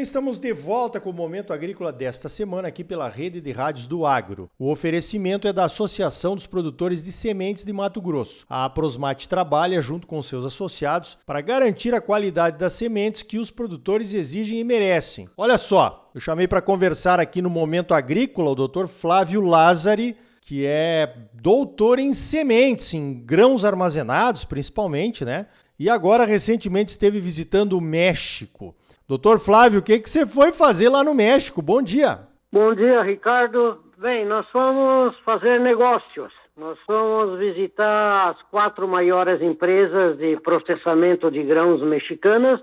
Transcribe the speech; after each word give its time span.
estamos 0.00 0.38
de 0.38 0.52
volta 0.52 1.00
com 1.00 1.10
o 1.10 1.12
Momento 1.12 1.52
Agrícola 1.52 1.90
desta 1.92 2.28
semana 2.28 2.68
aqui 2.68 2.84
pela 2.84 3.08
Rede 3.08 3.40
de 3.40 3.50
Rádios 3.50 3.86
do 3.86 4.06
Agro. 4.06 4.48
O 4.58 4.70
oferecimento 4.70 5.48
é 5.48 5.52
da 5.52 5.64
Associação 5.64 6.34
dos 6.34 6.46
Produtores 6.46 7.02
de 7.02 7.10
Sementes 7.10 7.64
de 7.64 7.72
Mato 7.72 8.00
Grosso. 8.00 8.46
A 8.48 8.64
Aprosmate 8.64 9.28
trabalha 9.28 9.80
junto 9.82 10.06
com 10.06 10.22
seus 10.22 10.44
associados 10.44 11.18
para 11.26 11.40
garantir 11.40 11.94
a 11.94 12.00
qualidade 12.00 12.58
das 12.58 12.74
sementes 12.74 13.22
que 13.22 13.38
os 13.38 13.50
produtores 13.50 14.14
exigem 14.14 14.60
e 14.60 14.64
merecem. 14.64 15.28
Olha 15.36 15.58
só, 15.58 16.10
eu 16.14 16.20
chamei 16.20 16.46
para 16.46 16.62
conversar 16.62 17.18
aqui 17.18 17.42
no 17.42 17.50
Momento 17.50 17.92
Agrícola 17.92 18.50
o 18.50 18.68
Dr. 18.68 18.86
Flávio 18.86 19.40
Lázari, 19.40 20.16
que 20.40 20.64
é 20.64 21.12
doutor 21.34 21.98
em 21.98 22.14
sementes, 22.14 22.94
em 22.94 23.14
grãos 23.14 23.64
armazenados 23.64 24.44
principalmente, 24.44 25.24
né? 25.24 25.46
E 25.78 25.88
agora 25.88 26.24
recentemente 26.24 26.90
esteve 26.90 27.20
visitando 27.20 27.78
o 27.78 27.80
México. 27.80 28.74
Doutor 29.08 29.38
Flávio, 29.38 29.80
o 29.80 29.82
que, 29.82 29.98
que 29.98 30.10
você 30.10 30.26
foi 30.26 30.52
fazer 30.52 30.90
lá 30.90 31.02
no 31.02 31.14
México? 31.14 31.62
Bom 31.62 31.80
dia. 31.80 32.18
Bom 32.52 32.74
dia, 32.74 33.00
Ricardo. 33.00 33.78
Bem, 33.96 34.26
nós 34.26 34.46
fomos 34.50 35.18
fazer 35.20 35.58
negócios. 35.58 36.30
Nós 36.54 36.78
fomos 36.80 37.38
visitar 37.38 38.28
as 38.28 38.42
quatro 38.50 38.86
maiores 38.86 39.40
empresas 39.40 40.18
de 40.18 40.36
processamento 40.40 41.30
de 41.30 41.42
grãos 41.42 41.80
mexicanas, 41.80 42.60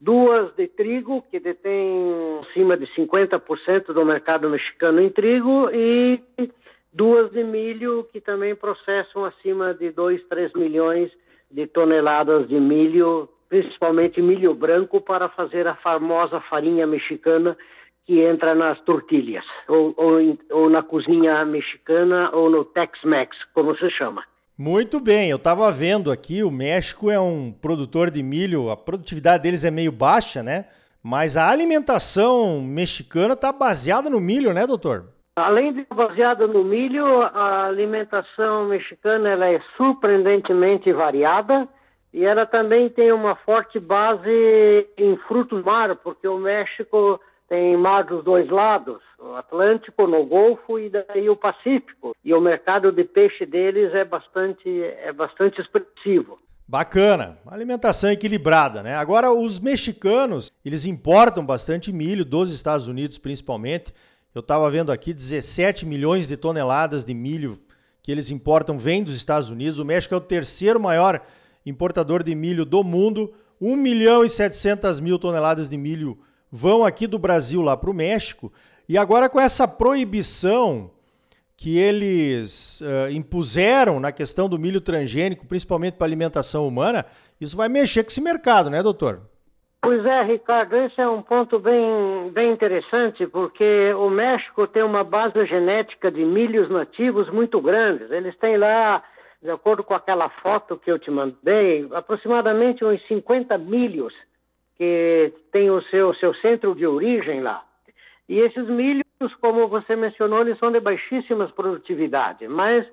duas 0.00 0.50
de 0.56 0.66
trigo, 0.66 1.22
que 1.30 1.38
detêm 1.38 2.40
acima 2.40 2.74
de 2.74 2.86
50% 2.94 3.92
do 3.92 4.02
mercado 4.02 4.48
mexicano 4.48 5.02
em 5.02 5.10
trigo, 5.10 5.68
e 5.74 6.22
duas 6.90 7.30
de 7.32 7.44
milho, 7.44 8.08
que 8.10 8.18
também 8.22 8.54
processam 8.54 9.26
acima 9.26 9.74
de 9.74 9.90
2, 9.90 10.22
3 10.26 10.54
milhões 10.54 11.12
de 11.50 11.66
toneladas 11.66 12.48
de 12.48 12.58
milho 12.58 13.28
principalmente 13.48 14.20
milho 14.20 14.54
branco, 14.54 15.00
para 15.00 15.28
fazer 15.28 15.66
a 15.66 15.74
famosa 15.76 16.40
farinha 16.40 16.86
mexicana 16.86 17.56
que 18.06 18.20
entra 18.20 18.54
nas 18.54 18.80
tortilhas, 18.82 19.44
ou, 19.68 19.92
ou, 19.96 20.38
ou 20.50 20.70
na 20.70 20.82
cozinha 20.82 21.44
mexicana, 21.44 22.30
ou 22.32 22.48
no 22.48 22.64
Tex-Mex, 22.64 23.36
como 23.52 23.76
se 23.76 23.90
chama. 23.90 24.22
Muito 24.56 25.00
bem, 25.00 25.28
eu 25.28 25.36
estava 25.36 25.70
vendo 25.70 26.10
aqui, 26.10 26.42
o 26.42 26.50
México 26.50 27.10
é 27.10 27.20
um 27.20 27.52
produtor 27.52 28.10
de 28.10 28.22
milho, 28.22 28.70
a 28.70 28.76
produtividade 28.76 29.42
deles 29.42 29.64
é 29.64 29.70
meio 29.70 29.92
baixa, 29.92 30.42
né? 30.42 30.66
Mas 31.02 31.36
a 31.36 31.50
alimentação 31.50 32.62
mexicana 32.62 33.34
está 33.34 33.52
baseada 33.52 34.08
no 34.08 34.20
milho, 34.20 34.54
né, 34.54 34.66
doutor? 34.66 35.08
Além 35.36 35.74
de 35.74 35.86
baseada 35.94 36.46
no 36.46 36.64
milho, 36.64 37.04
a 37.22 37.66
alimentação 37.66 38.66
mexicana 38.68 39.28
ela 39.28 39.46
é 39.46 39.60
surpreendentemente 39.76 40.90
variada 40.92 41.68
e 42.16 42.24
ela 42.24 42.46
também 42.46 42.88
tem 42.88 43.12
uma 43.12 43.36
forte 43.36 43.78
base 43.78 44.88
em 44.96 45.18
frutos 45.28 45.62
mar, 45.62 45.94
porque 45.96 46.26
o 46.26 46.38
México 46.38 47.20
tem 47.46 47.76
mar 47.76 48.04
dos 48.04 48.24
dois 48.24 48.48
lados, 48.48 49.02
o 49.18 49.34
Atlântico, 49.34 50.06
no 50.06 50.24
Golfo 50.24 50.78
e 50.78 50.88
daí 50.88 51.28
o 51.28 51.36
Pacífico. 51.36 52.16
E 52.24 52.32
o 52.32 52.40
mercado 52.40 52.90
de 52.90 53.04
peixe 53.04 53.44
deles 53.44 53.92
é 53.92 54.02
bastante, 54.02 54.66
é 54.82 55.12
bastante 55.12 55.60
expressivo. 55.60 56.38
Bacana, 56.66 57.36
alimentação 57.46 58.10
equilibrada, 58.10 58.82
né? 58.82 58.96
Agora 58.96 59.30
os 59.30 59.60
mexicanos, 59.60 60.50
eles 60.64 60.86
importam 60.86 61.44
bastante 61.44 61.92
milho 61.92 62.24
dos 62.24 62.50
Estados 62.50 62.88
Unidos, 62.88 63.18
principalmente. 63.18 63.92
Eu 64.34 64.40
estava 64.40 64.70
vendo 64.70 64.90
aqui 64.90 65.12
17 65.12 65.84
milhões 65.84 66.28
de 66.28 66.36
toneladas 66.38 67.04
de 67.04 67.12
milho 67.12 67.58
que 68.02 68.10
eles 68.10 68.30
importam 68.30 68.78
vem 68.78 69.04
dos 69.04 69.14
Estados 69.14 69.50
Unidos. 69.50 69.78
O 69.78 69.84
México 69.84 70.14
é 70.14 70.16
o 70.16 70.20
terceiro 70.20 70.80
maior 70.80 71.20
importador 71.66 72.22
de 72.22 72.34
milho 72.34 72.64
do 72.64 72.82
mundo. 72.82 73.34
1 73.60 73.76
milhão 73.76 74.24
e 74.24 74.28
700 74.28 75.00
mil 75.00 75.18
toneladas 75.18 75.68
de 75.68 75.76
milho 75.76 76.18
vão 76.50 76.84
aqui 76.84 77.06
do 77.06 77.18
Brasil 77.18 77.60
lá 77.60 77.76
para 77.76 77.90
o 77.90 77.94
México. 77.94 78.52
E 78.88 78.96
agora 78.96 79.28
com 79.28 79.40
essa 79.40 79.66
proibição 79.66 80.90
que 81.56 81.78
eles 81.78 82.80
uh, 82.82 83.10
impuseram 83.10 83.98
na 83.98 84.12
questão 84.12 84.48
do 84.48 84.58
milho 84.58 84.80
transgênico, 84.80 85.46
principalmente 85.46 85.94
para 85.94 86.06
alimentação 86.06 86.68
humana, 86.68 87.04
isso 87.40 87.56
vai 87.56 87.68
mexer 87.68 88.04
com 88.04 88.10
esse 88.10 88.20
mercado, 88.20 88.68
né, 88.68 88.82
doutor? 88.82 89.22
Pois 89.82 90.04
é, 90.04 90.22
Ricardo, 90.22 90.76
esse 90.76 91.00
é 91.00 91.08
um 91.08 91.22
ponto 91.22 91.58
bem, 91.58 92.30
bem 92.32 92.52
interessante, 92.52 93.26
porque 93.26 93.92
o 93.94 94.10
México 94.10 94.66
tem 94.66 94.82
uma 94.82 95.04
base 95.04 95.46
genética 95.46 96.10
de 96.10 96.24
milhos 96.24 96.68
nativos 96.68 97.30
muito 97.30 97.60
grandes. 97.60 98.10
Eles 98.10 98.36
têm 98.38 98.56
lá 98.56 99.02
de 99.42 99.50
acordo 99.50 99.84
com 99.84 99.94
aquela 99.94 100.28
foto 100.28 100.76
que 100.76 100.90
eu 100.90 100.98
te 100.98 101.10
mandei, 101.10 101.86
aproximadamente 101.92 102.84
uns 102.84 103.00
50 103.06 103.56
milhos 103.58 104.14
que 104.76 105.32
tem 105.52 105.70
o 105.70 105.80
seu, 105.82 106.14
seu 106.14 106.34
centro 106.34 106.74
de 106.74 106.86
origem 106.86 107.40
lá. 107.40 107.64
E 108.28 108.40
esses 108.40 108.68
milhos, 108.68 109.04
como 109.40 109.68
você 109.68 109.94
mencionou, 109.96 110.40
eles 110.40 110.58
são 110.58 110.70
de 110.70 110.80
baixíssimas 110.80 111.50
produtividade, 111.52 112.48
mas 112.48 112.86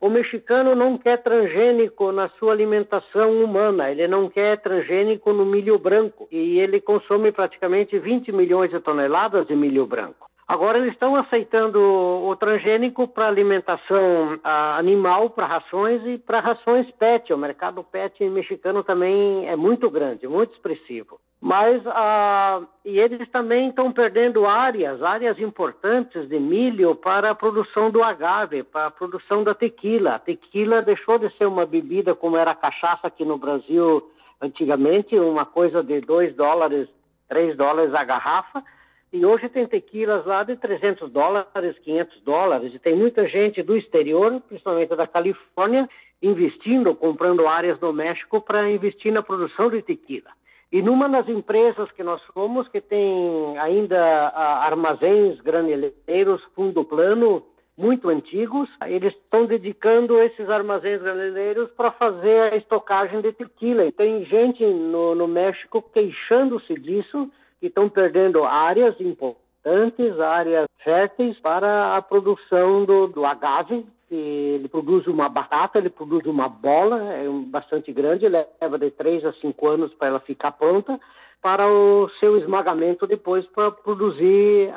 o 0.00 0.08
mexicano 0.08 0.74
não 0.74 0.96
quer 0.96 1.22
transgênico 1.22 2.12
na 2.12 2.28
sua 2.30 2.52
alimentação 2.52 3.42
humana, 3.42 3.90
ele 3.90 4.06
não 4.06 4.30
quer 4.30 4.58
transgênico 4.58 5.32
no 5.32 5.44
milho 5.44 5.78
branco, 5.78 6.28
e 6.30 6.58
ele 6.58 6.80
consome 6.80 7.32
praticamente 7.32 7.98
20 7.98 8.32
milhões 8.32 8.70
de 8.70 8.80
toneladas 8.80 9.46
de 9.46 9.54
milho 9.54 9.86
branco. 9.86 10.28
Agora 10.48 10.78
eles 10.78 10.94
estão 10.94 11.14
aceitando 11.14 11.78
o 11.78 12.34
transgênico 12.36 13.06
para 13.06 13.28
alimentação 13.28 14.40
ah, 14.42 14.78
animal, 14.78 15.28
para 15.28 15.44
rações 15.44 16.00
e 16.06 16.16
para 16.16 16.40
rações 16.40 16.90
PET. 16.92 17.34
O 17.34 17.36
mercado 17.36 17.84
PET 17.84 18.24
mexicano 18.30 18.82
também 18.82 19.46
é 19.46 19.54
muito 19.54 19.90
grande, 19.90 20.26
muito 20.26 20.54
expressivo. 20.54 21.20
Mas 21.38 21.82
ah, 21.88 22.62
e 22.82 22.98
eles 22.98 23.28
também 23.28 23.68
estão 23.68 23.92
perdendo 23.92 24.46
áreas, 24.46 25.02
áreas 25.02 25.38
importantes 25.38 26.26
de 26.26 26.40
milho 26.40 26.94
para 26.94 27.30
a 27.30 27.34
produção 27.34 27.90
do 27.90 28.02
agave, 28.02 28.62
para 28.62 28.86
a 28.86 28.90
produção 28.90 29.44
da 29.44 29.54
tequila. 29.54 30.14
A 30.14 30.18
tequila 30.18 30.80
deixou 30.80 31.18
de 31.18 31.28
ser 31.36 31.44
uma 31.44 31.66
bebida 31.66 32.14
como 32.14 32.38
era 32.38 32.52
a 32.52 32.56
cachaça 32.56 33.06
aqui 33.06 33.22
no 33.22 33.36
Brasil 33.36 34.02
antigamente, 34.40 35.14
uma 35.18 35.44
coisa 35.44 35.82
de 35.82 36.00
2 36.00 36.34
dólares, 36.34 36.88
3 37.28 37.54
dólares 37.54 37.92
a 37.92 38.02
garrafa 38.02 38.64
e 39.12 39.24
hoje 39.24 39.48
tem 39.48 39.66
tequilas 39.66 40.26
lá 40.26 40.42
de 40.42 40.56
300 40.56 41.10
dólares, 41.10 41.78
500 41.82 42.20
dólares. 42.20 42.74
E 42.74 42.78
tem 42.78 42.94
muita 42.94 43.26
gente 43.26 43.62
do 43.62 43.76
exterior, 43.76 44.40
principalmente 44.46 44.94
da 44.94 45.06
Califórnia, 45.06 45.88
investindo, 46.22 46.94
comprando 46.94 47.46
áreas 47.46 47.80
no 47.80 47.92
México 47.92 48.40
para 48.40 48.70
investir 48.70 49.12
na 49.12 49.22
produção 49.22 49.70
de 49.70 49.80
tequila. 49.80 50.30
E 50.70 50.82
numa 50.82 51.08
das 51.08 51.26
empresas 51.28 51.90
que 51.92 52.02
nós 52.02 52.22
fomos, 52.34 52.68
que 52.68 52.80
tem 52.80 53.56
ainda 53.58 53.98
ah, 53.98 54.66
armazéns 54.66 55.40
graneleiros 55.40 56.42
fundo 56.54 56.84
plano 56.84 57.42
muito 57.78 58.10
antigos, 58.10 58.68
eles 58.86 59.14
estão 59.14 59.46
dedicando 59.46 60.20
esses 60.20 60.50
armazéns 60.50 61.00
graneleiros 61.00 61.70
para 61.70 61.92
fazer 61.92 62.52
a 62.52 62.56
estocagem 62.56 63.22
de 63.22 63.32
tequila. 63.32 63.86
E 63.86 63.92
tem 63.92 64.26
gente 64.26 64.66
no, 64.66 65.14
no 65.14 65.28
México 65.28 65.80
queixando-se 65.80 66.74
disso, 66.74 67.30
que 67.60 67.66
estão 67.66 67.88
perdendo 67.88 68.44
áreas 68.44 69.00
importantes, 69.00 70.18
áreas 70.20 70.66
férteis 70.82 71.38
para 71.40 71.96
a 71.96 72.02
produção 72.02 72.84
do, 72.84 73.06
do 73.08 73.24
agave. 73.24 73.86
Ele 74.10 74.68
produz 74.68 75.06
uma 75.06 75.28
batata, 75.28 75.78
ele 75.78 75.90
produz 75.90 76.24
uma 76.24 76.48
bola, 76.48 77.12
é 77.12 77.28
bastante 77.46 77.92
grande, 77.92 78.26
leva 78.28 78.78
de 78.78 78.90
3 78.90 79.24
a 79.26 79.32
5 79.34 79.68
anos 79.68 79.92
para 79.94 80.08
ela 80.08 80.20
ficar 80.20 80.52
pronta, 80.52 80.98
para 81.42 81.70
o 81.70 82.08
seu 82.18 82.38
esmagamento 82.38 83.06
depois 83.06 83.44
para 83.46 83.70
produzir 83.70 84.72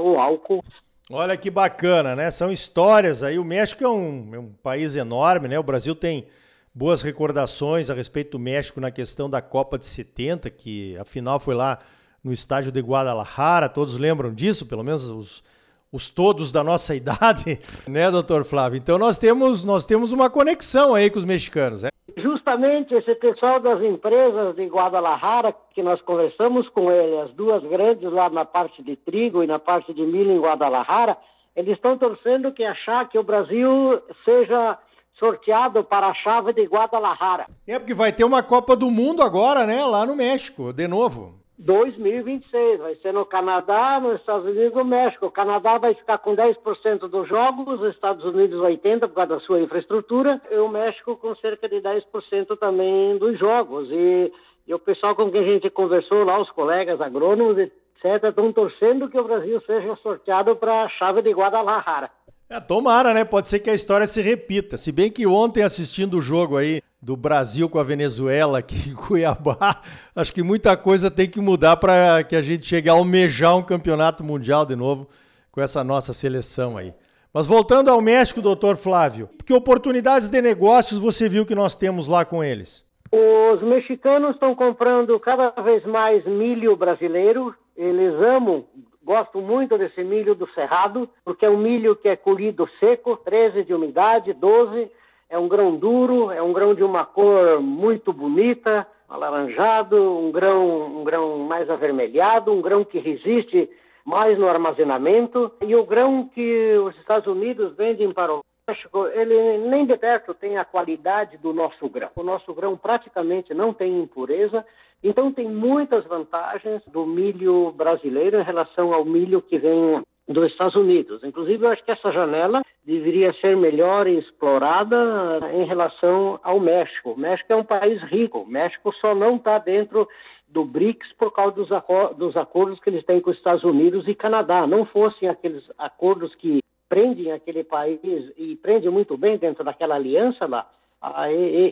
o 0.00 0.18
álcool. 0.18 0.64
Olha 1.10 1.36
que 1.36 1.50
bacana, 1.50 2.16
né? 2.16 2.30
São 2.30 2.50
histórias 2.50 3.22
aí. 3.22 3.38
O 3.38 3.44
México 3.44 3.84
é 3.84 3.88
um, 3.88 4.34
é 4.34 4.38
um 4.38 4.52
país 4.52 4.96
enorme, 4.96 5.46
né? 5.46 5.58
O 5.58 5.62
Brasil 5.62 5.94
tem 5.94 6.26
boas 6.74 7.02
recordações 7.02 7.90
a 7.90 7.94
respeito 7.94 8.32
do 8.32 8.38
México 8.38 8.80
na 8.80 8.90
questão 8.90 9.28
da 9.28 9.42
Copa 9.42 9.78
de 9.78 9.86
70, 9.86 10.50
que 10.50 10.96
afinal 10.98 11.38
foi 11.38 11.54
lá 11.54 11.78
no 12.22 12.32
estádio 12.32 12.70
de 12.70 12.80
Guadalajara, 12.80 13.68
todos 13.68 13.98
lembram 13.98 14.32
disso, 14.32 14.66
pelo 14.66 14.84
menos 14.84 15.10
os, 15.10 15.42
os 15.90 16.08
todos 16.08 16.52
da 16.52 16.62
nossa 16.62 16.94
idade, 16.96 17.60
né, 17.86 18.10
doutor 18.10 18.44
Flávio? 18.44 18.76
Então 18.76 18.98
nós 18.98 19.18
temos, 19.18 19.64
nós 19.64 19.84
temos 19.84 20.12
uma 20.12 20.30
conexão 20.30 20.94
aí 20.94 21.10
com 21.10 21.18
os 21.18 21.24
mexicanos, 21.24 21.82
né? 21.82 21.88
Justamente 22.16 22.94
esse 22.94 23.14
pessoal 23.14 23.58
das 23.58 23.80
empresas 23.82 24.54
de 24.54 24.66
Guadalajara, 24.66 25.54
que 25.74 25.82
nós 25.82 26.00
conversamos 26.02 26.68
com 26.68 26.90
ele, 26.90 27.20
as 27.20 27.32
duas 27.32 27.62
grandes 27.62 28.12
lá 28.12 28.28
na 28.28 28.44
parte 28.44 28.82
de 28.82 28.96
trigo 28.96 29.42
e 29.42 29.46
na 29.46 29.58
parte 29.58 29.94
de 29.94 30.02
milho 30.02 30.32
em 30.32 30.40
Guadalajara, 30.40 31.16
eles 31.56 31.74
estão 31.74 31.96
torcendo 31.96 32.52
que 32.52 32.64
achar 32.64 33.08
que 33.08 33.18
o 33.18 33.22
Brasil 33.22 34.02
seja 34.24 34.78
sorteado 35.18 35.84
para 35.84 36.08
a 36.08 36.14
chave 36.14 36.52
de 36.52 36.64
Guadalajara. 36.64 37.46
É 37.66 37.78
porque 37.78 37.94
vai 37.94 38.12
ter 38.12 38.24
uma 38.24 38.42
Copa 38.42 38.74
do 38.74 38.90
Mundo 38.90 39.22
agora, 39.22 39.66
né, 39.66 39.84
lá 39.84 40.04
no 40.04 40.16
México, 40.16 40.72
de 40.72 40.88
novo. 40.88 41.41
2026. 41.62 42.80
Vai 42.80 42.94
ser 42.96 43.12
no 43.12 43.24
Canadá, 43.24 44.00
nos 44.00 44.20
Estados 44.20 44.44
Unidos 44.46 44.74
no 44.74 44.84
México. 44.84 45.26
O 45.26 45.30
Canadá 45.30 45.78
vai 45.78 45.94
ficar 45.94 46.18
com 46.18 46.34
10% 46.34 47.08
dos 47.08 47.28
jogos, 47.28 47.80
os 47.80 47.94
Estados 47.94 48.24
Unidos 48.24 48.60
80% 48.60 49.00
por 49.00 49.14
causa 49.14 49.34
da 49.34 49.40
sua 49.40 49.60
infraestrutura, 49.60 50.40
e 50.50 50.56
o 50.56 50.68
México 50.68 51.16
com 51.16 51.34
cerca 51.36 51.68
de 51.68 51.76
10% 51.76 52.58
também 52.58 53.16
dos 53.18 53.38
jogos. 53.38 53.88
E, 53.90 54.32
e, 54.66 54.74
o 54.74 54.78
pessoal 54.78 55.14
com 55.14 55.30
quem 55.30 55.40
a 55.40 55.52
gente 55.52 55.70
conversou 55.70 56.24
lá, 56.24 56.40
os 56.40 56.50
colegas 56.50 57.00
agrônomos, 57.00 57.56
etc., 57.58 58.24
estão 58.24 58.52
torcendo 58.52 59.08
que 59.08 59.18
o 59.18 59.24
Brasil 59.24 59.60
seja 59.64 59.94
sorteado 59.96 60.56
para 60.56 60.82
a 60.82 60.88
chave 60.88 61.22
de 61.22 61.32
Guadalajara. 61.32 62.10
É, 62.50 62.60
tomara, 62.60 63.14
né? 63.14 63.24
Pode 63.24 63.48
ser 63.48 63.60
que 63.60 63.70
a 63.70 63.74
história 63.74 64.06
se 64.06 64.20
repita. 64.20 64.76
Se 64.76 64.92
bem 64.92 65.10
que 65.10 65.26
ontem, 65.26 65.62
assistindo 65.62 66.18
o 66.18 66.20
jogo 66.20 66.58
aí 66.58 66.82
do 67.02 67.16
Brasil 67.16 67.68
com 67.68 67.80
a 67.80 67.82
Venezuela 67.82 68.60
aqui 68.60 68.90
em 68.90 68.94
Cuiabá, 68.94 69.82
acho 70.14 70.32
que 70.32 70.42
muita 70.42 70.76
coisa 70.76 71.10
tem 71.10 71.28
que 71.28 71.40
mudar 71.40 71.76
para 71.76 72.22
que 72.22 72.36
a 72.36 72.40
gente 72.40 72.64
chegue 72.64 72.88
a 72.88 72.92
almejar 72.92 73.56
um 73.56 73.62
campeonato 73.62 74.22
mundial 74.22 74.64
de 74.64 74.76
novo 74.76 75.08
com 75.50 75.60
essa 75.60 75.82
nossa 75.82 76.12
seleção 76.12 76.76
aí. 76.76 76.94
Mas 77.34 77.46
voltando 77.46 77.90
ao 77.90 78.00
México, 78.00 78.40
doutor 78.40 78.76
Flávio, 78.76 79.28
que 79.44 79.52
oportunidades 79.52 80.28
de 80.28 80.40
negócios 80.40 80.98
você 80.98 81.28
viu 81.28 81.44
que 81.44 81.54
nós 81.54 81.74
temos 81.74 82.06
lá 82.06 82.24
com 82.24 82.44
eles? 82.44 82.86
Os 83.10 83.60
mexicanos 83.62 84.34
estão 84.34 84.54
comprando 84.54 85.18
cada 85.18 85.50
vez 85.62 85.84
mais 85.84 86.24
milho 86.24 86.76
brasileiro. 86.76 87.54
Eles 87.76 88.14
amam 88.14 88.64
Gosto 89.04 89.40
muito 89.40 89.76
desse 89.76 90.04
milho 90.04 90.34
do 90.34 90.48
Cerrado, 90.52 91.08
porque 91.24 91.44
é 91.44 91.50
um 91.50 91.56
milho 91.56 91.96
que 91.96 92.08
é 92.08 92.14
colhido 92.14 92.68
seco, 92.78 93.16
13 93.16 93.64
de 93.64 93.74
umidade, 93.74 94.32
12. 94.32 94.88
É 95.32 95.38
um 95.38 95.48
grão 95.48 95.74
duro, 95.76 96.30
é 96.30 96.42
um 96.42 96.52
grão 96.52 96.74
de 96.74 96.84
uma 96.84 97.06
cor 97.06 97.58
muito 97.62 98.12
bonita, 98.12 98.86
alaranjado, 99.08 99.96
um 99.96 100.30
grão, 100.30 101.00
um 101.00 101.04
grão 101.04 101.38
mais 101.38 101.70
avermelhado, 101.70 102.52
um 102.52 102.60
grão 102.60 102.84
que 102.84 102.98
resiste 102.98 103.70
mais 104.04 104.38
no 104.38 104.46
armazenamento. 104.46 105.50
E 105.62 105.74
o 105.74 105.86
grão 105.86 106.28
que 106.34 106.76
os 106.76 106.94
Estados 106.98 107.26
Unidos 107.26 107.74
vendem 107.74 108.12
para 108.12 108.34
o 108.34 108.40
México, 108.68 109.06
ele 109.06 109.56
nem 109.70 109.86
de 109.86 109.96
perto 109.96 110.34
tem 110.34 110.58
a 110.58 110.66
qualidade 110.66 111.38
do 111.38 111.54
nosso 111.54 111.88
grão. 111.88 112.10
O 112.14 112.22
nosso 112.22 112.52
grão 112.52 112.76
praticamente 112.76 113.54
não 113.54 113.72
tem 113.72 114.02
impureza 114.02 114.62
então, 115.02 115.32
tem 115.32 115.48
muitas 115.48 116.04
vantagens 116.04 116.80
do 116.86 117.04
milho 117.04 117.72
brasileiro 117.72 118.38
em 118.38 118.44
relação 118.44 118.94
ao 118.94 119.04
milho 119.04 119.42
que 119.42 119.58
vem 119.58 120.00
dos 120.28 120.50
Estados 120.50 120.74
Unidos. 120.74 121.22
Inclusive, 121.24 121.64
eu 121.64 121.70
acho 121.70 121.84
que 121.84 121.90
essa 121.90 122.12
janela 122.12 122.62
deveria 122.84 123.32
ser 123.34 123.56
melhor 123.56 124.06
explorada 124.06 125.40
em 125.52 125.64
relação 125.64 126.38
ao 126.42 126.60
México. 126.60 127.12
O 127.12 127.18
México 127.18 127.52
é 127.52 127.56
um 127.56 127.64
país 127.64 128.00
rico. 128.02 128.40
O 128.40 128.46
México 128.46 128.92
só 129.00 129.14
não 129.14 129.36
está 129.36 129.58
dentro 129.58 130.08
do 130.48 130.64
BRICS 130.64 131.12
por 131.18 131.32
causa 131.32 131.56
dos, 131.56 131.68
dos 132.16 132.36
acordos 132.36 132.78
que 132.80 132.90
eles 132.90 133.04
têm 133.04 133.20
com 133.20 133.30
os 133.30 133.36
Estados 133.36 133.64
Unidos 133.64 134.06
e 134.06 134.14
Canadá. 134.14 134.66
Não 134.66 134.84
fossem 134.84 135.28
aqueles 135.28 135.64
acordos 135.78 136.34
que 136.34 136.60
prendem 136.88 137.32
aquele 137.32 137.64
país 137.64 137.98
e 138.36 138.54
prendem 138.56 138.90
muito 138.90 139.16
bem 139.16 139.38
dentro 139.38 139.64
daquela 139.64 139.94
aliança 139.94 140.44
lá, 140.44 140.70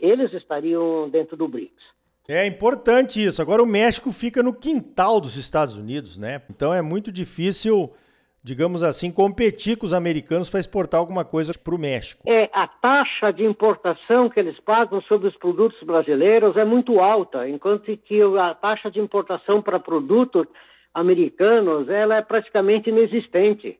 eles 0.01 0.33
estariam 0.33 1.07
dentro 1.09 1.37
do 1.37 1.47
BRICS. 1.47 1.83
É 2.27 2.47
importante 2.47 3.23
isso. 3.23 3.39
Agora 3.39 3.61
o 3.61 3.67
México 3.67 4.11
fica 4.11 4.41
no 4.41 4.51
quintal 4.51 5.21
dos 5.21 5.37
Estados 5.37 5.75
Unidos, 5.75 6.17
né? 6.17 6.41
Então 6.49 6.73
é 6.73 6.81
muito 6.81 7.11
difícil, 7.11 7.91
digamos 8.43 8.83
assim, 8.83 9.11
competir 9.11 9.77
com 9.77 9.85
os 9.85 9.93
americanos 9.93 10.49
para 10.49 10.59
exportar 10.59 10.99
alguma 10.99 11.23
coisa 11.23 11.53
para 11.53 11.75
o 11.75 11.77
México. 11.77 12.23
É, 12.27 12.49
a 12.53 12.67
taxa 12.67 13.31
de 13.31 13.43
importação 13.43 14.29
que 14.29 14.39
eles 14.39 14.59
pagam 14.59 15.01
sobre 15.03 15.27
os 15.27 15.35
produtos 15.37 15.81
brasileiros 15.83 16.57
é 16.57 16.65
muito 16.65 16.99
alta, 16.99 17.47
enquanto 17.47 17.95
que 17.97 18.21
a 18.39 18.53
taxa 18.55 18.89
de 18.89 18.99
importação 18.99 19.61
para 19.61 19.79
produtos 19.79 20.47
americanos 20.93 21.87
ela 21.89 22.17
é 22.17 22.21
praticamente 22.21 22.89
inexistente. 22.89 23.77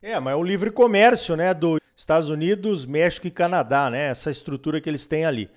É, 0.00 0.18
mas 0.20 0.34
é 0.34 0.36
o 0.36 0.42
livre 0.42 0.70
comércio, 0.70 1.36
né, 1.36 1.52
dos 1.52 1.80
Estados 1.96 2.30
Unidos, 2.30 2.86
México 2.86 3.26
e 3.26 3.30
Canadá, 3.30 3.90
né? 3.90 4.10
Essa 4.10 4.30
estrutura 4.30 4.80
que 4.80 4.88
eles 4.88 5.06
têm 5.06 5.24
ali. 5.24 5.48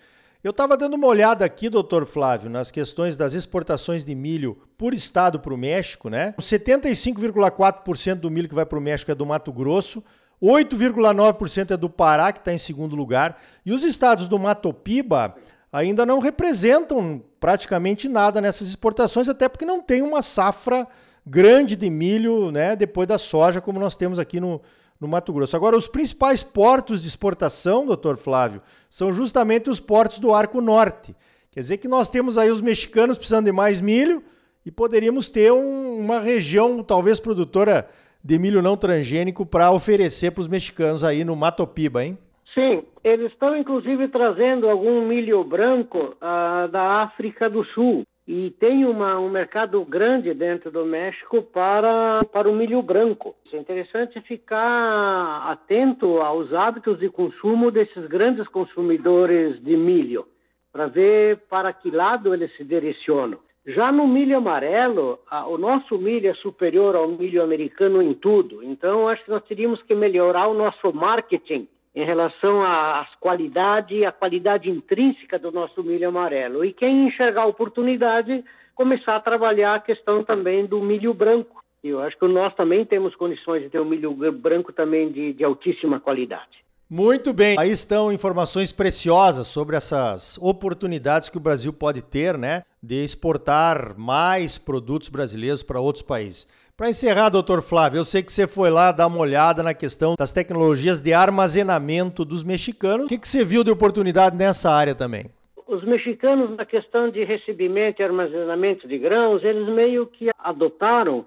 Eu 0.43 0.51
estava 0.51 0.77
dando 0.77 0.93
uma 0.93 1.07
olhada 1.07 1.43
aqui, 1.43 1.67
doutor 1.67 2.05
Flávio, 2.05 2.47
nas 2.47 2.69
questões 2.69 3.17
das 3.17 3.33
exportações 3.33 4.03
de 4.03 4.13
milho 4.13 4.55
por 4.77 4.93
estado 4.93 5.39
para 5.39 5.53
o 5.53 5.57
México, 5.57 6.09
né? 6.09 6.35
75,4% 6.39 8.15
do 8.15 8.29
milho 8.29 8.47
que 8.47 8.53
vai 8.53 8.65
para 8.65 8.77
o 8.77 8.81
México 8.81 9.11
é 9.11 9.15
do 9.15 9.25
Mato 9.25 9.51
Grosso, 9.51 10.03
8,9% 10.41 11.71
é 11.71 11.77
do 11.77 11.89
Pará, 11.89 12.31
que 12.31 12.37
está 12.37 12.53
em 12.53 12.57
segundo 12.59 12.95
lugar, 12.95 13.41
e 13.65 13.73
os 13.73 13.83
estados 13.83 14.27
do 14.27 14.37
Mato 14.37 14.71
Piba 14.71 15.35
ainda 15.73 16.05
não 16.05 16.19
representam 16.19 17.23
praticamente 17.39 18.07
nada 18.07 18.39
nessas 18.39 18.67
exportações, 18.67 19.27
até 19.27 19.49
porque 19.49 19.65
não 19.65 19.81
tem 19.81 20.03
uma 20.03 20.21
safra 20.21 20.87
grande 21.25 21.75
de 21.75 21.89
milho, 21.89 22.51
né? 22.51 22.75
Depois 22.75 23.07
da 23.07 23.17
soja, 23.17 23.59
como 23.59 23.79
nós 23.79 23.95
temos 23.95 24.19
aqui 24.19 24.39
no, 24.39 24.61
no 24.99 25.07
Mato 25.07 25.31
Grosso. 25.31 25.55
Agora, 25.55 25.77
os 25.77 25.87
principais 25.87 26.43
portos 26.43 27.01
de 27.01 27.07
exportação, 27.07 27.85
doutor 27.85 28.17
Flávio, 28.17 28.61
são 28.89 29.11
justamente 29.11 29.69
os 29.69 29.79
portos 29.79 30.19
do 30.19 30.33
Arco 30.33 30.61
Norte. 30.61 31.15
Quer 31.51 31.59
dizer 31.61 31.77
que 31.77 31.87
nós 31.87 32.09
temos 32.09 32.37
aí 32.37 32.49
os 32.49 32.61
mexicanos 32.61 33.17
precisando 33.17 33.45
de 33.45 33.51
mais 33.51 33.81
milho 33.81 34.23
e 34.65 34.71
poderíamos 34.71 35.29
ter 35.29 35.51
um, 35.51 35.99
uma 35.99 36.19
região, 36.19 36.83
talvez 36.83 37.19
produtora 37.19 37.87
de 38.23 38.37
milho 38.37 38.61
não 38.61 38.75
transgênico, 38.75 39.45
para 39.45 39.71
oferecer 39.71 40.31
para 40.31 40.41
os 40.41 40.47
mexicanos 40.47 41.03
aí 41.03 41.23
no 41.23 41.35
Mato 41.35 41.65
Piba, 41.65 42.03
hein? 42.03 42.17
Sim, 42.53 42.83
eles 43.03 43.31
estão 43.31 43.55
inclusive 43.55 44.07
trazendo 44.07 44.67
algum 44.67 45.07
milho 45.07 45.43
branco 45.43 46.15
uh, 46.15 46.67
da 46.69 47.03
África 47.03 47.49
do 47.49 47.63
Sul 47.65 48.03
e 48.27 48.51
tem 48.59 48.85
uma, 48.85 49.17
um 49.17 49.29
mercado 49.29 49.83
grande 49.85 50.33
dentro 50.33 50.69
do 50.69 50.85
México 50.85 51.41
para, 51.41 52.25
para 52.25 52.49
o 52.49 52.53
milho 52.53 52.81
branco. 52.81 53.33
É 53.53 53.57
interessante 53.57 54.19
ficar 54.21 55.49
atento 55.49 56.19
aos 56.19 56.53
hábitos 56.53 56.99
de 56.99 57.09
consumo 57.09 57.71
desses 57.71 58.05
grandes 58.07 58.45
consumidores 58.49 59.63
de 59.63 59.77
milho, 59.77 60.27
para 60.73 60.87
ver 60.87 61.37
para 61.49 61.71
que 61.71 61.89
lado 61.89 62.33
eles 62.33 62.53
se 62.57 62.65
direcionam. 62.65 63.39
Já 63.65 63.91
no 63.91 64.07
milho 64.07 64.37
amarelo, 64.37 65.19
a, 65.29 65.47
o 65.47 65.57
nosso 65.57 65.97
milho 65.97 66.29
é 66.29 66.33
superior 66.35 66.95
ao 66.95 67.07
milho 67.07 67.41
americano 67.41 68.01
em 68.01 68.13
tudo, 68.13 68.61
então 68.61 69.07
acho 69.07 69.23
que 69.23 69.31
nós 69.31 69.43
teríamos 69.43 69.81
que 69.83 69.95
melhorar 69.95 70.47
o 70.47 70.53
nosso 70.53 70.91
marketing 70.93 71.67
em 71.97 72.05
relação 72.05 72.63
às 72.63 73.09
qualidades, 73.15 74.03
a 74.03 74.11
qualidade 74.11 74.69
intrínseca 74.69 75.39
do 75.39 75.51
nosso 75.51 75.81
milho 75.81 76.07
amarelo. 76.07 76.63
E 76.63 76.71
quem 76.71 77.07
enxergar 77.07 77.41
a 77.41 77.47
oportunidade, 77.47 78.45
começar 78.75 79.15
a 79.15 79.19
trabalhar 79.19 79.73
a 79.73 79.79
questão 79.79 80.23
também 80.23 80.67
do 80.67 80.79
milho 80.79 81.11
branco. 81.11 81.63
Eu 81.83 81.99
acho 81.99 82.15
que 82.15 82.27
nós 82.27 82.53
também 82.53 82.85
temos 82.85 83.15
condições 83.15 83.63
de 83.63 83.69
ter 83.71 83.81
um 83.81 83.85
milho 83.85 84.13
branco 84.31 84.71
também 84.71 85.11
de, 85.11 85.33
de 85.33 85.43
altíssima 85.43 85.99
qualidade. 85.99 86.63
Muito 86.87 87.33
bem, 87.33 87.57
aí 87.59 87.71
estão 87.71 88.11
informações 88.11 88.71
preciosas 88.71 89.47
sobre 89.47 89.75
essas 89.75 90.37
oportunidades 90.39 91.29
que 91.29 91.37
o 91.37 91.41
Brasil 91.41 91.73
pode 91.73 92.03
ter, 92.03 92.37
né, 92.37 92.63
de 92.81 93.03
exportar 93.03 93.97
mais 93.97 94.59
produtos 94.59 95.09
brasileiros 95.09 95.63
para 95.63 95.81
outros 95.81 96.03
países. 96.03 96.47
Para 96.77 96.89
encerrar, 96.89 97.29
doutor 97.29 97.63
Flávio, 97.63 97.97
eu 97.97 98.03
sei 98.03 98.21
que 98.21 98.31
você 98.31 98.47
foi 98.47 98.69
lá 98.69 98.91
dar 98.91 99.07
uma 99.07 99.17
olhada 99.17 99.63
na 99.63 99.73
questão 99.73 100.13
das 100.15 100.31
tecnologias 100.31 101.01
de 101.01 101.11
armazenamento 101.11 102.23
dos 102.23 102.43
mexicanos. 102.43 103.07
O 103.07 103.09
que, 103.09 103.17
que 103.17 103.27
você 103.27 103.43
viu 103.43 103.63
de 103.63 103.71
oportunidade 103.71 104.37
nessa 104.37 104.69
área 104.69 104.93
também? 104.93 105.25
Os 105.65 105.83
mexicanos, 105.83 106.55
na 106.55 106.67
questão 106.67 107.09
de 107.09 107.23
recebimento 107.23 107.99
e 107.99 108.05
armazenamento 108.05 108.87
de 108.87 108.95
grãos, 108.99 109.43
eles 109.43 109.67
meio 109.69 110.05
que 110.05 110.29
adotaram 110.37 111.25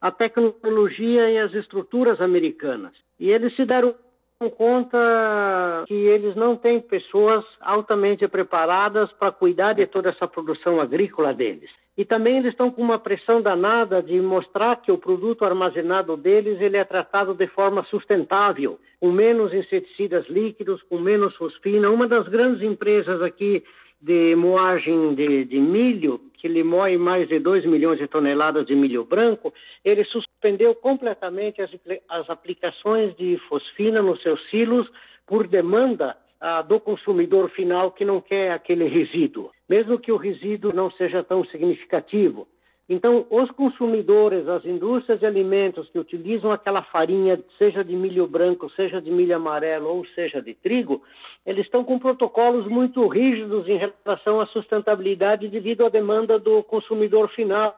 a 0.00 0.12
tecnologia 0.12 1.28
e 1.28 1.36
as 1.36 1.52
estruturas 1.52 2.20
americanas. 2.20 2.92
E 3.18 3.28
eles 3.28 3.56
se 3.56 3.64
deram 3.64 3.96
conta 4.50 5.84
que 5.86 5.94
eles 5.94 6.34
não 6.36 6.56
têm 6.56 6.80
pessoas 6.80 7.44
altamente 7.60 8.26
preparadas 8.28 9.10
para 9.12 9.32
cuidar 9.32 9.72
de 9.72 9.86
toda 9.86 10.10
essa 10.10 10.26
produção 10.26 10.80
agrícola 10.80 11.32
deles. 11.34 11.70
E 11.96 12.04
também 12.04 12.38
eles 12.38 12.52
estão 12.52 12.70
com 12.70 12.80
uma 12.80 12.98
pressão 12.98 13.42
danada 13.42 14.02
de 14.02 14.18
mostrar 14.20 14.76
que 14.76 14.90
o 14.90 14.96
produto 14.96 15.44
armazenado 15.44 16.16
deles 16.16 16.60
ele 16.60 16.78
é 16.78 16.84
tratado 16.84 17.34
de 17.34 17.46
forma 17.48 17.84
sustentável, 17.84 18.78
com 18.98 19.12
menos 19.12 19.52
inseticidas 19.52 20.26
líquidos, 20.28 20.82
com 20.84 20.98
menos 20.98 21.36
fosfina. 21.36 21.90
Uma 21.90 22.08
das 22.08 22.26
grandes 22.28 22.62
empresas 22.62 23.20
aqui 23.20 23.62
de 24.00 24.34
moagem 24.34 25.14
de, 25.14 25.44
de 25.44 25.60
milho, 25.60 26.20
que 26.34 26.48
ele 26.48 26.64
moe 26.64 26.96
mais 26.96 27.28
de 27.28 27.38
2 27.38 27.66
milhões 27.66 27.98
de 27.98 28.08
toneladas 28.08 28.66
de 28.66 28.74
milho 28.74 29.04
branco, 29.04 29.52
ele 29.84 30.02
suspendeu 30.04 30.74
completamente 30.74 31.62
as, 31.62 31.70
as 32.08 32.28
aplicações 32.28 33.14
de 33.16 33.38
fosfina 33.48 34.02
nos 34.02 34.20
seus 34.22 34.42
silos 34.50 34.90
por 35.24 35.46
demanda 35.46 36.16
ah, 36.42 36.60
do 36.60 36.78
consumidor 36.78 37.48
final 37.50 37.92
que 37.92 38.04
não 38.04 38.20
quer 38.20 38.52
aquele 38.52 38.86
resíduo 38.86 39.50
mesmo 39.72 39.98
que 39.98 40.12
o 40.12 40.18
resíduo 40.18 40.70
não 40.70 40.90
seja 40.90 41.24
tão 41.24 41.42
significativo. 41.46 42.46
Então, 42.86 43.26
os 43.30 43.50
consumidores, 43.52 44.46
as 44.46 44.66
indústrias 44.66 45.18
de 45.18 45.24
alimentos 45.24 45.88
que 45.88 45.98
utilizam 45.98 46.52
aquela 46.52 46.82
farinha, 46.82 47.42
seja 47.56 47.82
de 47.82 47.96
milho 47.96 48.26
branco, 48.26 48.68
seja 48.68 49.00
de 49.00 49.10
milho 49.10 49.34
amarelo 49.34 49.88
ou 49.88 50.04
seja 50.08 50.42
de 50.42 50.52
trigo, 50.52 51.02
eles 51.46 51.64
estão 51.64 51.82
com 51.84 51.98
protocolos 51.98 52.66
muito 52.66 53.06
rígidos 53.08 53.66
em 53.66 53.78
relação 53.78 54.42
à 54.42 54.46
sustentabilidade 54.48 55.48
devido 55.48 55.86
à 55.86 55.88
demanda 55.88 56.38
do 56.38 56.62
consumidor 56.64 57.30
final. 57.30 57.74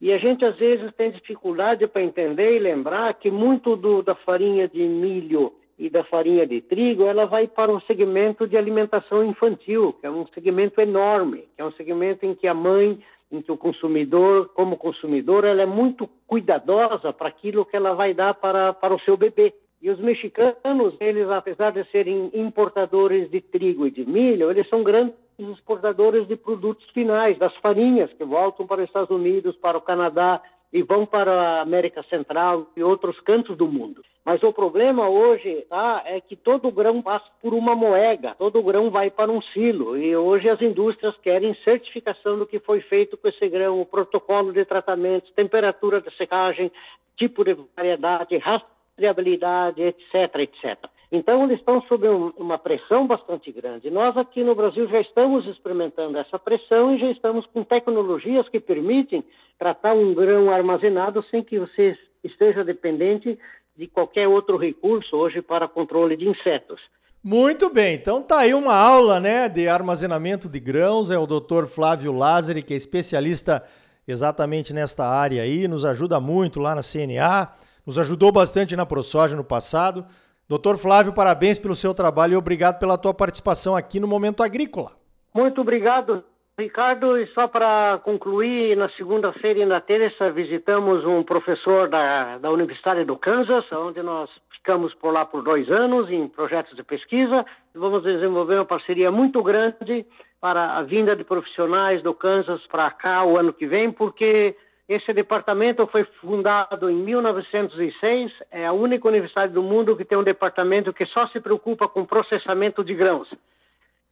E 0.00 0.12
a 0.12 0.18
gente 0.18 0.44
às 0.44 0.56
vezes 0.56 0.92
tem 0.94 1.12
dificuldade 1.12 1.86
para 1.86 2.02
entender 2.02 2.56
e 2.56 2.58
lembrar 2.58 3.14
que 3.14 3.30
muito 3.30 3.76
do, 3.76 4.02
da 4.02 4.16
farinha 4.16 4.66
de 4.66 4.82
milho 4.82 5.52
e 5.78 5.90
da 5.90 6.04
farinha 6.04 6.46
de 6.46 6.60
trigo, 6.60 7.04
ela 7.04 7.26
vai 7.26 7.46
para 7.48 7.72
um 7.72 7.80
segmento 7.80 8.46
de 8.46 8.56
alimentação 8.56 9.24
infantil, 9.24 9.92
que 10.00 10.06
é 10.06 10.10
um 10.10 10.26
segmento 10.28 10.80
enorme, 10.80 11.48
que 11.54 11.62
é 11.62 11.64
um 11.64 11.72
segmento 11.72 12.24
em 12.24 12.34
que 12.34 12.46
a 12.46 12.54
mãe 12.54 12.98
em 13.32 13.42
que 13.42 13.50
o 13.50 13.56
consumidor, 13.56 14.50
como 14.54 14.76
consumidor, 14.76 15.44
ela 15.44 15.62
é 15.62 15.66
muito 15.66 16.08
cuidadosa 16.26 17.12
para 17.12 17.28
aquilo 17.28 17.64
que 17.64 17.76
ela 17.76 17.92
vai 17.94 18.14
dar 18.14 18.34
para, 18.34 18.72
para 18.72 18.94
o 18.94 19.00
seu 19.00 19.16
bebê. 19.16 19.52
E 19.82 19.90
os 19.90 19.98
mexicanos, 19.98 20.94
eles, 21.00 21.28
apesar 21.28 21.72
de 21.72 21.84
serem 21.90 22.30
importadores 22.32 23.30
de 23.30 23.40
trigo 23.40 23.86
e 23.86 23.90
de 23.90 24.06
milho, 24.06 24.50
eles 24.50 24.68
são 24.68 24.82
grandes 24.82 25.14
exportadores 25.38 26.26
de 26.28 26.36
produtos 26.36 26.88
finais, 26.90 27.36
das 27.38 27.54
farinhas 27.56 28.12
que 28.12 28.24
voltam 28.24 28.66
para 28.66 28.82
os 28.82 28.88
Estados 28.88 29.10
Unidos, 29.10 29.56
para 29.56 29.76
o 29.76 29.82
Canadá 29.82 30.40
e 30.74 30.82
vão 30.82 31.06
para 31.06 31.30
a 31.32 31.60
América 31.60 32.02
Central 32.02 32.66
e 32.76 32.82
outros 32.82 33.20
cantos 33.20 33.56
do 33.56 33.68
mundo. 33.68 34.02
Mas 34.24 34.42
o 34.42 34.52
problema 34.52 35.08
hoje 35.08 35.64
tá, 35.70 36.02
é 36.04 36.20
que 36.20 36.34
todo 36.34 36.72
grão 36.72 37.00
passa 37.00 37.26
por 37.40 37.54
uma 37.54 37.76
moega, 37.76 38.34
todo 38.36 38.60
grão 38.60 38.90
vai 38.90 39.08
para 39.08 39.30
um 39.30 39.40
silo. 39.40 39.96
E 39.96 40.16
hoje 40.16 40.48
as 40.48 40.60
indústrias 40.60 41.16
querem 41.18 41.54
certificação 41.62 42.36
do 42.36 42.46
que 42.46 42.58
foi 42.58 42.80
feito 42.80 43.16
com 43.16 43.28
esse 43.28 43.48
grão, 43.48 43.80
o 43.80 43.86
protocolo 43.86 44.52
de 44.52 44.64
tratamento, 44.64 45.30
temperatura 45.32 46.00
de 46.00 46.12
secagem, 46.16 46.72
tipo 47.16 47.44
de 47.44 47.56
variedade, 47.76 48.36
rastreabilidade, 48.38 49.80
etc, 49.80 50.40
etc. 50.40 50.93
Então, 51.14 51.44
eles 51.44 51.60
estão 51.60 51.80
sob 51.82 52.08
um, 52.08 52.32
uma 52.36 52.58
pressão 52.58 53.06
bastante 53.06 53.52
grande. 53.52 53.88
Nós 53.88 54.16
aqui 54.16 54.42
no 54.42 54.52
Brasil 54.52 54.88
já 54.88 55.00
estamos 55.00 55.46
experimentando 55.46 56.18
essa 56.18 56.40
pressão 56.40 56.92
e 56.92 56.98
já 56.98 57.08
estamos 57.12 57.46
com 57.46 57.62
tecnologias 57.62 58.48
que 58.48 58.58
permitem 58.58 59.22
tratar 59.56 59.94
um 59.94 60.12
grão 60.12 60.50
armazenado 60.50 61.22
sem 61.30 61.40
que 61.44 61.60
você 61.60 61.96
esteja 62.24 62.64
dependente 62.64 63.38
de 63.76 63.86
qualquer 63.86 64.26
outro 64.26 64.56
recurso 64.56 65.16
hoje 65.16 65.40
para 65.40 65.68
controle 65.68 66.16
de 66.16 66.28
insetos. 66.28 66.80
Muito 67.22 67.70
bem, 67.70 67.94
então 67.94 68.20
tá 68.20 68.40
aí 68.40 68.52
uma 68.52 68.74
aula 68.74 69.20
né, 69.20 69.48
de 69.48 69.68
armazenamento 69.68 70.48
de 70.48 70.58
grãos, 70.58 71.12
é 71.12 71.18
o 71.18 71.26
Dr. 71.26 71.66
Flávio 71.66 72.12
Lázari, 72.12 72.62
que 72.62 72.74
é 72.74 72.76
especialista 72.76 73.64
exatamente 74.06 74.74
nesta 74.74 75.06
área 75.06 75.42
aí, 75.42 75.68
nos 75.68 75.84
ajuda 75.84 76.18
muito 76.18 76.58
lá 76.58 76.74
na 76.74 76.82
CNA, 76.82 77.52
nos 77.86 78.00
ajudou 78.00 78.32
bastante 78.32 78.74
na 78.74 78.84
ProSoja 78.84 79.36
no 79.36 79.44
passado. 79.44 80.04
Doutor 80.46 80.76
Flávio, 80.76 81.14
parabéns 81.14 81.58
pelo 81.58 81.74
seu 81.74 81.94
trabalho 81.94 82.34
e 82.34 82.36
obrigado 82.36 82.78
pela 82.78 82.98
tua 82.98 83.14
participação 83.14 83.74
aqui 83.74 83.98
no 83.98 84.06
Momento 84.06 84.42
Agrícola. 84.42 84.90
Muito 85.34 85.62
obrigado, 85.62 86.22
Ricardo, 86.58 87.18
e 87.18 87.26
só 87.28 87.48
para 87.48 87.98
concluir, 88.04 88.76
na 88.76 88.90
segunda-feira 88.90 89.60
e 89.60 89.64
na 89.64 89.80
terça 89.80 90.30
visitamos 90.30 91.02
um 91.06 91.22
professor 91.22 91.88
da, 91.88 92.36
da 92.36 92.50
Universidade 92.50 93.04
do 93.04 93.16
Kansas, 93.16 93.64
onde 93.72 94.02
nós 94.02 94.28
ficamos 94.50 94.92
por 94.92 95.14
lá 95.14 95.24
por 95.24 95.42
dois 95.42 95.70
anos 95.70 96.10
em 96.10 96.28
projetos 96.28 96.76
de 96.76 96.82
pesquisa. 96.82 97.46
Vamos 97.74 98.02
desenvolver 98.02 98.56
uma 98.56 98.66
parceria 98.66 99.10
muito 99.10 99.42
grande 99.42 100.04
para 100.42 100.76
a 100.76 100.82
vinda 100.82 101.16
de 101.16 101.24
profissionais 101.24 102.02
do 102.02 102.12
Kansas 102.12 102.60
para 102.66 102.90
cá 102.90 103.24
o 103.24 103.38
ano 103.38 103.50
que 103.50 103.66
vem, 103.66 103.90
porque 103.90 104.54
esse 104.88 105.12
departamento 105.12 105.86
foi 105.86 106.04
fundado 106.20 106.90
em 106.90 106.96
1906, 106.96 108.32
é 108.50 108.66
a 108.66 108.72
única 108.72 109.08
universidade 109.08 109.52
do 109.52 109.62
mundo 109.62 109.96
que 109.96 110.04
tem 110.04 110.18
um 110.18 110.22
departamento 110.22 110.92
que 110.92 111.06
só 111.06 111.26
se 111.28 111.40
preocupa 111.40 111.88
com 111.88 112.04
processamento 112.04 112.84
de 112.84 112.94
grãos 112.94 113.28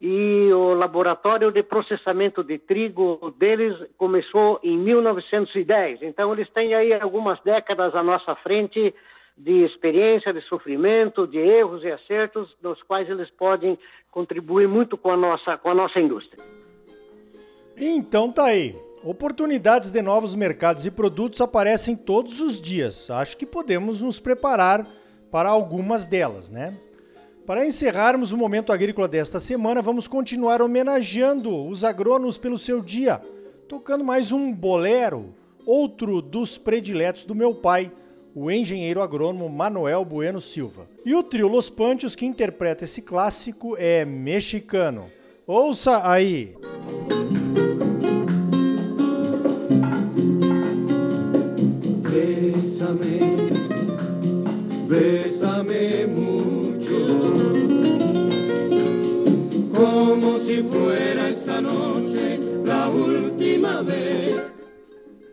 e 0.03 0.51
o 0.51 0.73
laboratório 0.73 1.49
de 1.49 1.63
processamento 1.63 2.43
de 2.43 2.57
trigo 2.57 3.33
deles 3.39 3.73
começou 3.97 4.59
em 4.61 4.77
1910. 4.77 6.01
Então, 6.01 6.33
eles 6.33 6.49
têm 6.49 6.75
aí 6.75 6.93
algumas 6.93 7.39
décadas 7.39 7.95
à 7.95 8.03
nossa 8.03 8.35
frente 8.35 8.93
de 9.37 9.63
experiência, 9.63 10.33
de 10.33 10.41
sofrimento, 10.41 11.25
de 11.25 11.37
erros 11.37 11.85
e 11.85 11.89
acertos, 11.89 12.53
nos 12.61 12.83
quais 12.83 13.09
eles 13.09 13.29
podem 13.29 13.79
contribuir 14.11 14.67
muito 14.67 14.97
com 14.97 15.09
a 15.09 15.15
nossa, 15.15 15.57
com 15.57 15.69
a 15.69 15.73
nossa 15.73 16.01
indústria. 16.01 16.43
Então 17.77 18.29
tá 18.29 18.47
aí. 18.47 18.75
Oportunidades 19.03 19.91
de 19.91 20.01
novos 20.01 20.33
mercados 20.33 20.85
e 20.85 20.91
produtos 20.91 21.41
aparecem 21.41 21.93
todos 21.93 22.39
os 22.39 22.61
dias. 22.61 23.09
Acho 23.09 23.35
que 23.35 23.45
podemos 23.45 24.01
nos 24.01 24.17
preparar 24.17 24.87
para 25.29 25.49
algumas 25.49 26.05
delas, 26.05 26.49
né? 26.49 26.77
Para 27.45 27.65
encerrarmos 27.65 28.31
o 28.31 28.37
momento 28.37 28.71
agrícola 28.71 29.05
desta 29.05 29.41
semana, 29.41 29.81
vamos 29.81 30.07
continuar 30.07 30.61
homenageando 30.61 31.67
os 31.67 31.83
agrônomos 31.83 32.37
pelo 32.37 32.57
seu 32.57 32.81
dia, 32.81 33.21
tocando 33.67 34.05
mais 34.05 34.31
um 34.31 34.53
bolero, 34.53 35.35
outro 35.65 36.21
dos 36.21 36.57
prediletos 36.57 37.25
do 37.25 37.35
meu 37.35 37.53
pai, 37.53 37.91
o 38.33 38.49
engenheiro 38.49 39.01
agrônomo 39.01 39.49
Manuel 39.49 40.05
Bueno 40.05 40.39
Silva. 40.39 40.87
E 41.05 41.13
o 41.13 41.21
trio 41.21 41.49
Los 41.49 41.69
Panchos 41.69 42.15
que 42.15 42.25
interpreta 42.25 42.85
esse 42.85 43.01
clássico 43.01 43.75
é 43.77 44.05
mexicano. 44.05 45.11
Ouça 45.45 46.09
aí! 46.09 46.55
Bésame, 52.93 53.19
bésame 54.87 56.07
como 59.73 60.39
si 60.39 60.61
fuera 60.63 61.29
esta 61.29 61.59
noche 61.59 62.37
la 62.63 62.87
última 62.89 63.81
vez. 63.81 64.43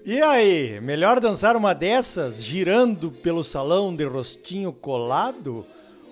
E 0.07 0.23
aí, 0.23 0.81
melhor 0.81 1.21
dançar 1.21 1.55
uma 1.55 1.75
dessas 1.75 2.43
girando 2.43 3.11
pelo 3.11 3.45
salão 3.45 3.95
de 3.95 4.05
rostinho 4.05 4.73
colado? 4.73 5.67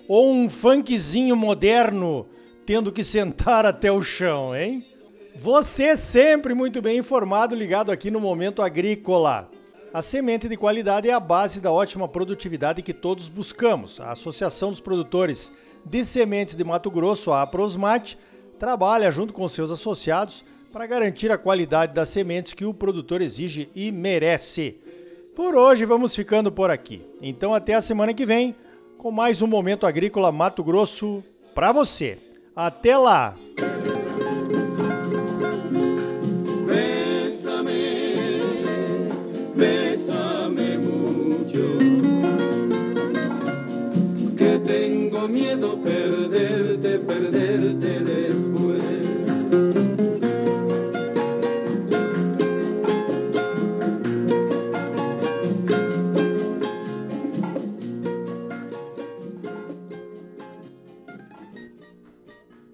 Ou 0.07 0.31
um 0.31 0.49
funkzinho 0.49 1.35
moderno 1.35 2.27
tendo 2.65 2.91
que 2.91 3.03
sentar 3.03 3.65
até 3.65 3.91
o 3.91 4.01
chão, 4.03 4.55
hein? 4.55 4.85
Você 5.35 5.97
sempre 5.97 6.53
muito 6.53 6.81
bem 6.81 6.99
informado, 6.99 7.55
ligado 7.55 7.91
aqui 7.91 8.11
no 8.11 8.19
Momento 8.19 8.61
Agrícola. 8.61 9.49
A 9.91 10.03
semente 10.03 10.47
de 10.47 10.55
qualidade 10.55 11.09
é 11.09 11.13
a 11.13 11.19
base 11.19 11.59
da 11.59 11.71
ótima 11.71 12.07
produtividade 12.07 12.83
que 12.83 12.93
todos 12.93 13.27
buscamos. 13.27 13.99
A 13.99 14.11
Associação 14.11 14.69
dos 14.69 14.79
Produtores 14.79 15.51
de 15.83 16.03
Sementes 16.03 16.55
de 16.55 16.63
Mato 16.63 16.91
Grosso, 16.91 17.31
a 17.31 17.41
Aprosmate, 17.41 18.17
trabalha 18.59 19.09
junto 19.09 19.33
com 19.33 19.47
seus 19.47 19.71
associados 19.71 20.45
para 20.71 20.85
garantir 20.85 21.31
a 21.31 21.39
qualidade 21.39 21.95
das 21.95 22.09
sementes 22.09 22.53
que 22.53 22.65
o 22.65 22.73
produtor 22.73 23.19
exige 23.19 23.67
e 23.73 23.91
merece. 23.91 24.77
Por 25.35 25.55
hoje 25.55 25.85
vamos 25.85 26.15
ficando 26.15 26.51
por 26.51 26.69
aqui. 26.69 27.03
Então 27.19 27.55
até 27.55 27.73
a 27.73 27.81
semana 27.81 28.13
que 28.13 28.27
vem 28.27 28.55
com 28.95 29.09
mais 29.09 29.41
um 29.41 29.47
momento 29.47 29.87
agrícola 29.87 30.31
Mato 30.31 30.63
Grosso 30.63 31.23
para 31.55 31.71
você. 31.71 32.19
Até 32.55 32.95
lá. 32.95 33.35